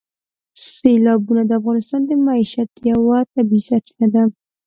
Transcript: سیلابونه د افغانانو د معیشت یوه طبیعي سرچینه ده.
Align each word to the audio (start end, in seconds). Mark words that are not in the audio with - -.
سیلابونه 0.73 1.41
د 1.45 1.51
افغانانو 1.59 2.07
د 2.09 2.11
معیشت 2.27 2.69
یوه 2.91 3.17
طبیعي 3.33 3.61
سرچینه 3.67 4.07
ده. 4.13 4.23